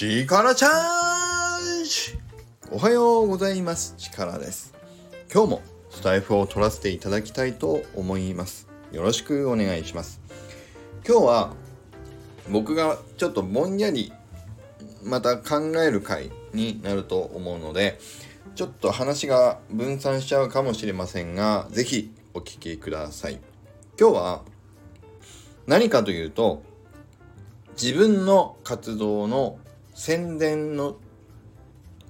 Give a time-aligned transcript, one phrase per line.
[0.00, 2.20] 力チャージ。
[2.70, 3.96] おはようございます。
[3.98, 4.72] 力です。
[5.34, 8.68] 今日もスタイフを取らせていただきたいと思います。
[8.92, 10.20] よろしくお願いします。
[11.04, 11.52] 今日は
[12.48, 14.12] 僕がちょっとぼんやり
[15.02, 17.98] また考える回になると思うので
[18.54, 23.40] ちょっと話が分散しちゃうかもしれませんが是非お聞きください。
[23.98, 24.42] 今日は
[25.66, 26.62] 何かというと
[27.72, 29.58] 自分の活動の
[29.98, 30.96] 宣伝の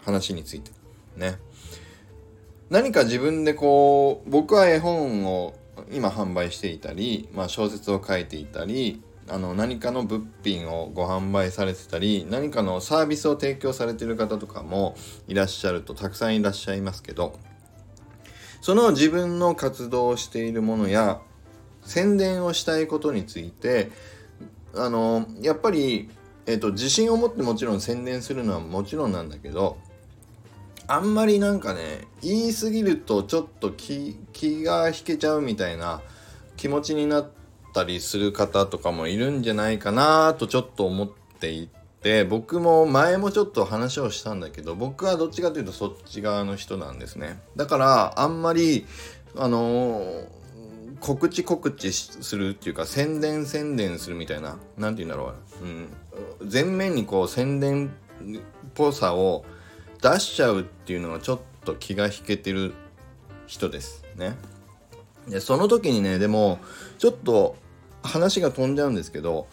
[0.00, 0.72] 話について
[1.16, 1.38] ね。
[2.68, 5.54] 何か自分でこう僕は絵本を
[5.92, 14.96] 今販売していたり、まあ、小説を書いていたりあの何かの物品をご販売されてたり何かのサービスを提供されてる方とかも
[15.28, 17.38] いらっしゃるとたくさんいらっしゃいますけど
[18.62, 21.20] その自分の活動をしているものや
[21.82, 23.92] 宣伝をしたいことについて
[24.74, 26.10] あのやっぱり、
[26.46, 29.78] えーと、自信を持ってもちろん宣伝するのはもちろんなんだけど
[30.86, 36.00] あんまりなんかね言い過ぎるとちょっと気気が引けちゃうみたいな
[36.56, 37.28] 気持ちになっ
[37.74, 41.68] たりする方とかもいるんじゃないかなとちょっと思ってい
[42.02, 47.40] て僕も前もちょっと話をしたんだけど僕はどっちかというとそっち側の人なんですね。
[47.56, 48.86] だからあんまり
[49.36, 50.35] あのー
[51.00, 55.64] 告知告知するっていうか宣伝宣伝するみたいな何て言うんだろう、
[56.42, 57.90] うん、全面にこう宣伝っ
[58.74, 59.44] ぽさを
[60.02, 62.74] 出しちゃうっていうのはちょっと気が引けてる
[63.46, 64.36] 人ですね。
[65.28, 66.58] でその時にねでも
[66.98, 67.56] ちょっと
[68.02, 69.48] 話が飛んじゃうんですけど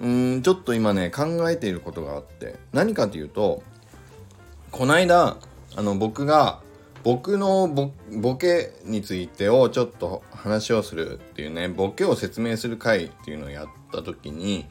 [0.00, 3.62] うんちょっと今ね考えていることがあって何かというと
[4.70, 5.36] こないだ
[5.76, 6.60] あの僕が
[7.08, 14.66] 僕のボケについてをちょっと話をするっていうねボケを説明する回っていうのをやった時に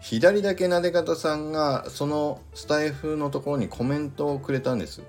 [0.00, 5.02] 左だけなで方さんがそのスタイフのところにコメントをくれたんです。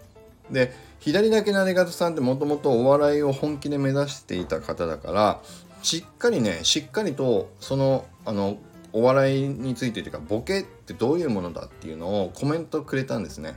[0.49, 5.39] で左だけなで方さんってもともとお笑いを本気で目指していた方だから
[5.83, 8.57] しっかりねしっかりとそのあの
[8.91, 13.53] お笑いについてというかボケってどういうものだっていうのをコメントくれたんですね。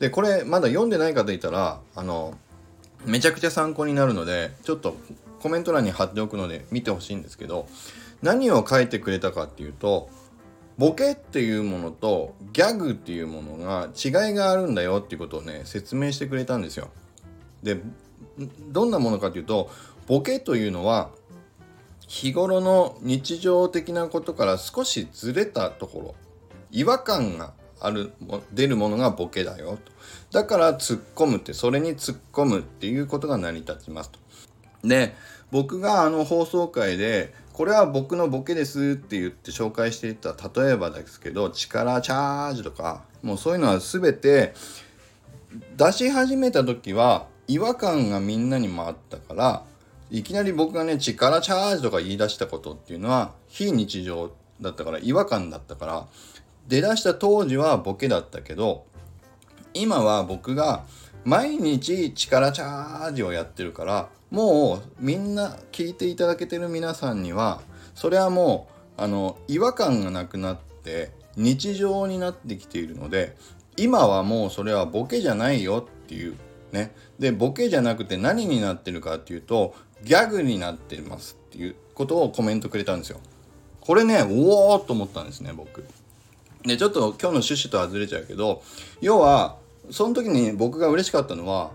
[0.00, 2.36] でこれまだ読んでない方いたらあの
[3.06, 4.96] めちゃくちゃ参考になるのでちょっと
[5.40, 7.68] コメント欄に貼っておくので見てほしいんですけど
[8.22, 10.10] 何を書いてくれたかっていうと
[10.78, 16.90] ボケっていうものとギャグっていうものが違いがあるんだよっていうことをね説明してくれたんですよ。
[17.62, 17.80] で
[18.68, 19.70] どんなものかというと
[20.06, 21.10] ボケというのは
[22.06, 26.14] 日頃の日常的なことから少しずれたところ
[26.70, 28.12] 違和感がある
[28.52, 29.92] 出るものがボケだよと。
[30.32, 34.18] だから突っ込むってそれに突っ込むっていうことが成り立ちますと。
[34.84, 35.14] で
[35.50, 44.54] 僕があの放送回でこれは僕のボケですって言って紹介していた例えばですけど力チャージとかもうそういうのは全て
[45.76, 49.62] 出し始めた時は違和感がみんなにもあったから
[50.10, 56.06] いきなり僕がね力チャージとか言い出したことっていうのは非日常だったから違和感だったから
[56.68, 58.86] 出だした当時はボケだったけど
[59.74, 60.84] 今は僕が
[61.24, 67.60] 毎日力チャージをやってるからもうみんな聞いていただけてる皆さんには
[67.94, 68.68] それはも
[68.98, 73.36] うあの違和感がなくなって日常になってきているので
[73.76, 76.36] 今はもうそれはボケじゃないよっていう
[76.72, 76.94] ね。
[77.18, 83.20] でボケじゃなくて何になってるかっていうとギャグになってますっていうことをコメントくれたんですよ。
[83.80, 85.84] これねおおと思ったんですね僕。
[86.66, 88.62] でちょっと今日の趣旨とはずれちゃうけど
[89.00, 89.56] 要は
[89.90, 91.70] その時に僕が嬉しかったのは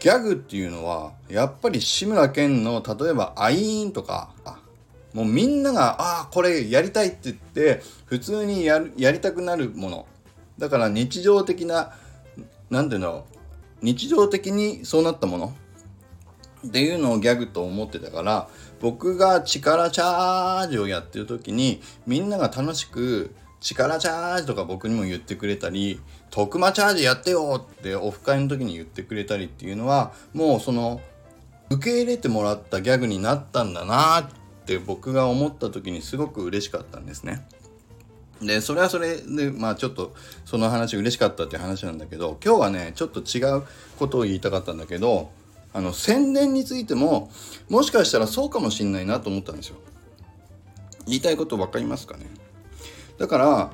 [0.00, 4.30] ギャグっていうのはやっぱり志村けんの例えば「アイーン」とか
[5.14, 10.06] もうみんなが「ああこれやりたい」って言って普通にやるやりたくなるもの。
[10.58, 11.94] だから日常的な
[12.68, 13.24] 何ていうの
[13.80, 15.54] 日常的にそうなったもの。
[16.66, 18.48] っていうのをギャグと思ってたから
[18.80, 26.00] 僕が力チャージをやってる時にみんなが楽しく力チャージとか僕にも言ってくれたり、
[26.30, 31.00] 徳間チャージやってよってオフ会の時に言ってくれたりっていうのは、もうその、
[31.70, 34.26] 受け入れてもらったギャグになったんだなっ
[34.66, 37.46] て僕が思った時にすごく嬉しかったんですね。
[38.42, 40.12] で、それはそれで、まあちょっと
[40.44, 43.62] その話嬉しかったって話なんだけど、今日はね、ちょっと違う
[43.98, 45.30] ことを言いたかったんだけど、
[45.72, 47.30] あの、宣伝についても、
[47.70, 49.76] もしかしたらそうかもしんないなと思ったんですよ。
[51.06, 52.26] 言いたいこと分かりますかね？
[53.22, 53.70] だから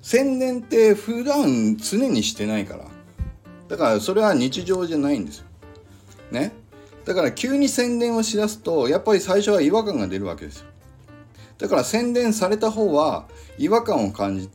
[0.00, 2.84] 宣伝って普段常にしてないから。
[3.66, 5.46] だからそれは日常じゃないんですよ。
[6.30, 6.52] ね？
[7.04, 10.66] だから急に宣伝をしだすとやっぱり最初は違和感が出るわけですよ。
[11.58, 13.26] だから宣伝された方は
[13.58, 14.48] 違和感を感じ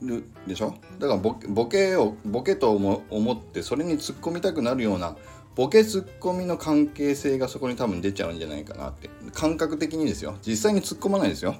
[0.00, 0.72] るでしょ？
[0.98, 1.34] だからボ
[1.66, 5.18] ケをボケと思思ってそれに突っ込みたくなるような
[5.54, 9.10] ボケツッコミの関係性がそこに多分出ちゃうんじゃないかなって。
[9.34, 10.38] 感覚的にですよ。
[10.40, 11.56] 実際に突っ込まないですよ。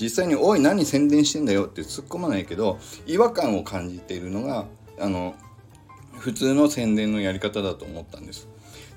[0.00, 4.66] 実際に「おい何宣伝してんだよ」って突っ込まないけど違和感を感じているのが
[4.98, 5.34] あの
[6.18, 8.48] 普通の宣伝のやり方だと思ったんです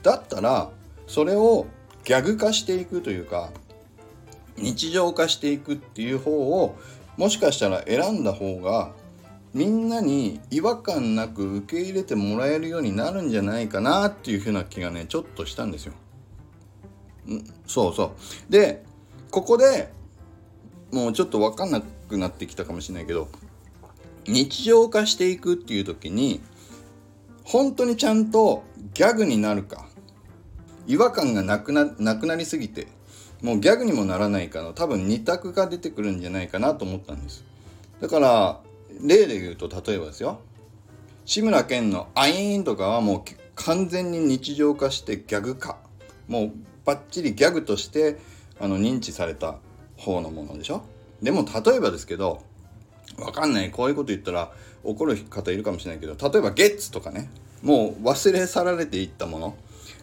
[0.04, 0.72] だったら
[1.07, 1.68] それを
[2.04, 3.51] ギャグ化していくというか
[4.57, 6.75] 日常化していくっていう方を
[7.18, 8.94] もしかしたら選んだ方が
[9.54, 15.94] みんなに違和感なく受け入れてもらえるようになるんじゃないかなっていうふうな気がねちょっとしたんですよ。
[17.28, 18.16] んそうそ
[18.50, 18.84] うで
[19.31, 19.92] ここで
[20.91, 23.27] もうちょっと分かんなくなってきたかもしれないけど
[24.27, 26.41] 日常化していくっていう時に
[27.44, 28.63] 本当にちゃんと
[28.94, 29.88] ギャグになるか
[30.88, 32.88] 違和感がなくななくなりすぎて
[33.41, 37.45] もうギャグにもならないかの多分2択が出てくるんじゃないかなと思ったんです。
[38.01, 38.59] だから
[39.01, 40.39] 例で言うと例えばですよ
[41.25, 43.21] 志村けんの「アイーン」とかはもう
[43.56, 45.77] 完全に日常化してギャグ化。
[46.27, 46.51] もう
[46.85, 48.18] バッチリギャグとして
[48.59, 49.57] あの認知された。
[50.00, 50.81] 方のものでしょ？
[51.22, 52.42] でも例えばですけど
[53.18, 53.69] わかんない。
[53.72, 54.51] こういうこと言ったら
[54.84, 57.30] 怒る方いるかもしれないけど例えばゲッツとかね。
[57.62, 59.57] もう忘れ去られていったもの。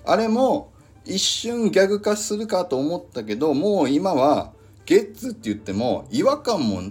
[0.05, 0.71] あれも
[1.07, 4.53] 一瞬ギャグ化するかと思ったけどもう今は
[4.85, 6.83] ゲッツって言っても違和感も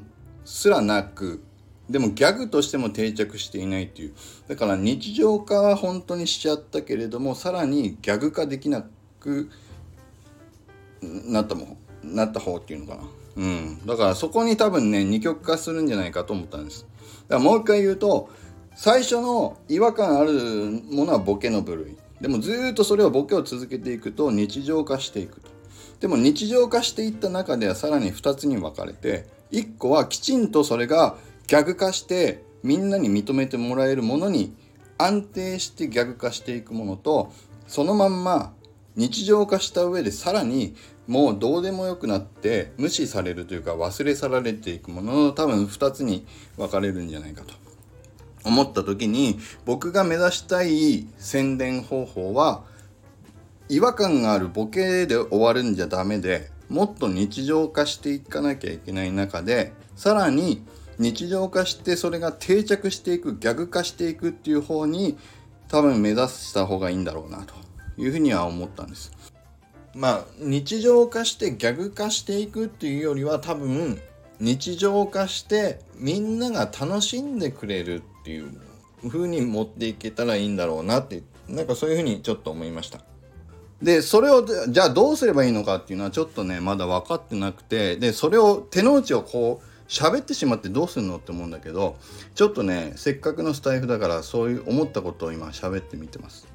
[0.44, 1.44] すらなく
[1.90, 4.14] でもギャグとしても定着していないっていう。
[4.48, 8.84] だから日常化は本当にしちゃったけれどもさらにギャグ化できな
[9.20, 9.52] く
[11.02, 11.78] なったもん
[12.14, 13.04] なった方っていうのかな。
[13.38, 13.86] うん。
[13.86, 16.86] だからそこに多分ね二極化するんじゃないかと思ったんです。
[17.28, 18.30] だからもう一回言うと
[18.76, 20.32] 最初の違和感ある
[20.92, 21.98] ものはボケの部類。
[22.22, 25.50] でもずっとそれをボケを続けていくと日常化していくと。
[26.00, 31.16] でも日常化していった中ではさらに2つに分かれて1個はきちんとそれが
[31.48, 34.54] ギャグ化してみんなに認めてもらえるものに
[34.98, 37.32] 安定してギャグ化していくものと
[37.68, 38.54] そのまんま
[38.96, 40.76] 日常化した上でさらに
[41.08, 46.26] もうどうでもよくなって無視されるというか忘れ去られていくものの多分2つに
[46.58, 47.54] 分かれるんじゃないかと。
[48.46, 52.64] 思った時に僕が目指したい宣伝方法は
[53.70, 60.64] 違和感があるボケで終わるんじゃダメでもっと日常化していかなきゃいけない中でさらに
[61.00, 65.18] 日常化してそれが定着していくギャグ化していくっていう方に
[65.68, 67.56] 多分目指した方がいいんだろうなと。
[67.98, 69.12] いうふうには思ったんです。
[69.96, 74.00] まあ日常化してギャグ化していくっていうよりは多分
[74.40, 78.52] 日常化してみんなが楽しんでくれるっていう
[79.08, 83.00] 風に持っていけたらいいんだろうなってなんかそういう風にちょっと思いました。
[83.82, 91.98] でそれをじゃあどうすればいいのかっていうのはちょっとねまだ分かってなくてでそれを手の内をこう喋ってしまってどうするのって思うんだけど
[92.34, 96.48] ちょっとねせっかくのスタイフだからそういう思ったことを今喋ってみてます。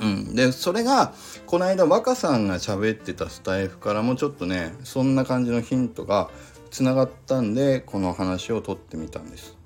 [0.00, 1.12] うん、でそれが
[1.46, 6.30] この間若さんが喋ってたスタイフからもちょっとねそんな感じのヒントが
[6.70, 9.60] つながったんでこの話を取ってみたんです。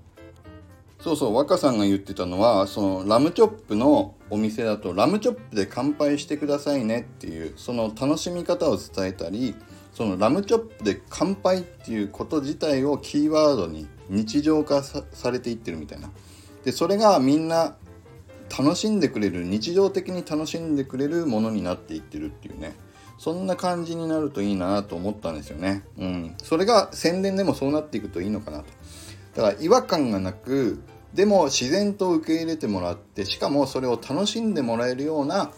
[1.00, 9.54] そうそう若さんが言ってたのはそのラムチョップのお店だとラムチョップで乾杯してくださいねっていうその楽しみ方を伝えたり
[9.92, 16.10] そのラムチョップで乾杯っていうこと自体をキーワードに日常化されていってるみたいな
[16.64, 17.76] でそれがみんな
[18.56, 22.74] 楽しんでくれる日常的に楽しんでくれるものになっていってるっていうね。
[23.18, 25.84] そんな感じになるといいなと思ったんですよね。
[25.98, 26.34] うん。
[26.42, 28.64] それが宣伝でもそうなっていくといいのかなと。
[29.34, 30.82] だから違和感がなく
[31.14, 35.52] でも自然と受け入れてもらってしかもそれを楽しんでもらえるような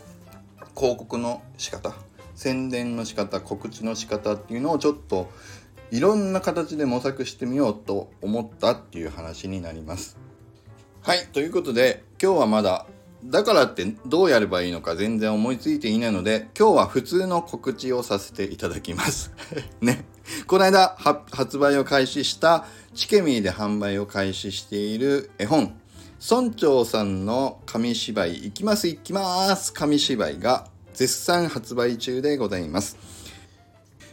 [0.77, 1.95] 広告の仕方
[2.35, 5.31] 宣伝の仕方告知の仕方っていうのをちょっと
[5.91, 10.19] いろんな形で模索してみようと思ったっていう話になります。
[11.03, 11.27] はい。
[11.33, 12.87] ということで今日はまだ
[13.25, 19.33] だからってどうやればいいのか全然思いついていないので今日は普通の告知をさせていただきます。
[19.81, 20.05] ね。
[20.47, 20.97] この間
[21.31, 25.75] 発売を開始したチケミーで販売を開始している絵本
[26.21, 32.97] 村長さんの紙芝居「いきますいきます」紙芝居が絶賛発売中でございます。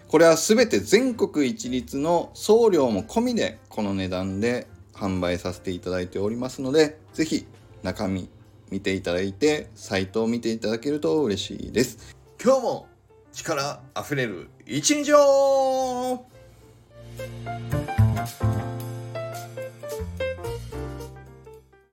[0.08, 7.48] これは全て全国一律の送料も込みでこの値段で販売させていただいておりますので、ぜひ
[7.84, 8.30] 中身
[8.72, 12.16] 見ていただいて、サイトを見ていただけると嬉しいです。
[12.42, 12.88] 今日も
[13.34, 16.26] 力あふれる一日を